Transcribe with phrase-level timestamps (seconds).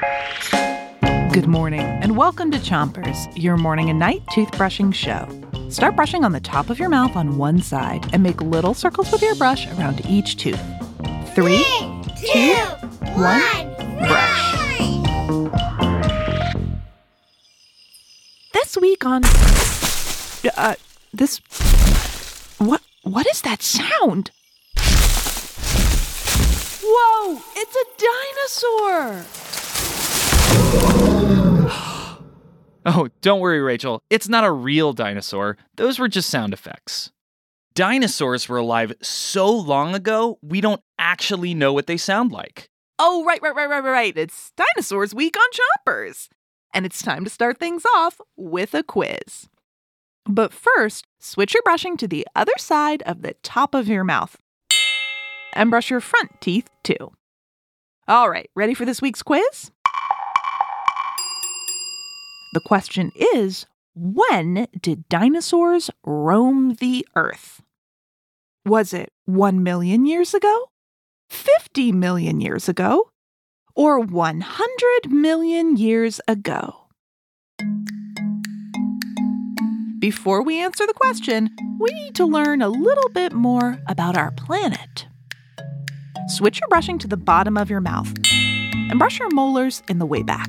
[0.00, 5.28] Good morning, and welcome to Chompers, your morning and night toothbrushing show.
[5.68, 9.12] Start brushing on the top of your mouth on one side and make little circles
[9.12, 10.60] with your brush around each tooth.
[11.34, 11.64] Three,
[12.32, 12.54] two,
[13.12, 14.56] one, brush.
[18.54, 19.22] This week on.
[20.56, 20.76] Uh,
[21.12, 21.40] this.
[22.58, 22.80] What?
[23.02, 24.30] What is that sound?
[26.82, 27.42] Whoa!
[27.54, 29.26] It's a dinosaur!
[32.86, 34.02] Oh, don't worry, Rachel.
[34.08, 35.56] It's not a real dinosaur.
[35.76, 37.10] Those were just sound effects.
[37.74, 42.68] Dinosaurs were alive so long ago, we don't actually know what they sound like.
[42.98, 44.16] Oh, right, right, right, right, right.
[44.16, 45.48] It's Dinosaurs Week on
[45.86, 46.28] Chompers.
[46.74, 49.48] And it's time to start things off with a quiz.
[50.26, 54.36] But first, switch your brushing to the other side of the top of your mouth.
[55.52, 57.12] And brush your front teeth too.
[58.06, 59.70] All right, ready for this week's quiz?
[62.52, 67.62] The question is when did dinosaurs roam the earth?
[68.64, 70.70] Was it 1 million years ago,
[71.28, 73.10] 50 million years ago,
[73.76, 76.88] or 100 million years ago?
[80.00, 84.32] Before we answer the question, we need to learn a little bit more about our
[84.32, 85.06] planet.
[86.28, 88.12] Switch your brushing to the bottom of your mouth
[88.72, 90.48] and brush your molars in the way back.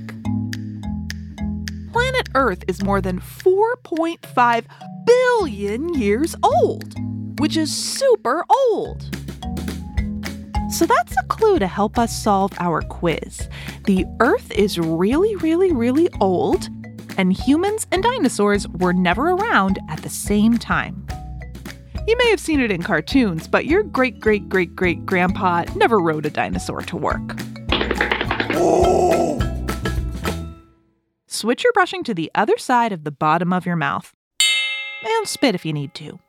[2.36, 4.66] Earth is more than 4.5
[5.06, 6.96] billion years old,
[7.40, 9.04] which is super old.
[10.72, 13.50] So that's a clue to help us solve our quiz.
[13.86, 16.70] The Earth is really, really, really old,
[17.18, 21.06] and humans and dinosaurs were never around at the same time.
[22.08, 26.00] You may have seen it in cartoons, but your great great great great grandpa never
[26.00, 27.36] rode a dinosaur to work.
[31.42, 34.14] Switch your brushing to the other side of the bottom of your mouth.
[35.04, 36.20] And spit if you need to.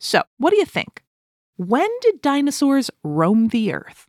[0.00, 1.04] So, what do you think?
[1.58, 4.08] When did dinosaurs roam the earth?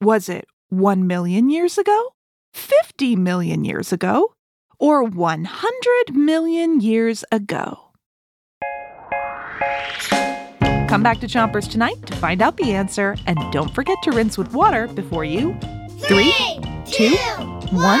[0.00, 2.14] Was it 1 million years ago,
[2.54, 4.32] 50 million years ago,
[4.78, 7.90] or 100 million years ago?
[10.88, 14.38] Come back to Chompers tonight to find out the answer, and don't forget to rinse
[14.38, 15.54] with water before you.
[16.08, 16.32] Three,
[16.86, 17.16] two,
[17.70, 18.00] one.